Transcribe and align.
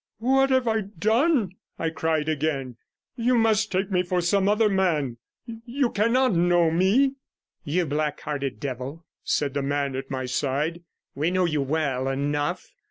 'What 0.17 0.49
have 0.49 0.67
I 0.67 0.81
done?' 0.81 1.51
I 1.77 1.91
cried 1.91 2.27
again. 2.27 2.77
'You 3.17 3.35
must 3.37 3.71
take 3.71 3.91
me 3.91 4.01
for 4.01 4.19
some 4.19 4.49
other 4.49 4.67
man. 4.67 5.17
You 5.45 5.91
cannot 5.91 6.33
know 6.33 6.71
me.' 6.71 7.17
'You 7.63 7.85
black 7.85 8.21
hearted 8.21 8.59
devil,' 8.59 9.05
said 9.23 9.53
the 9.53 9.61
man 9.61 9.95
at 9.95 10.09
my 10.09 10.25
side, 10.25 10.81
'we 11.13 11.29
know 11.29 11.45
you 11.45 11.61
well 11.61 12.07
enough. 12.09 12.71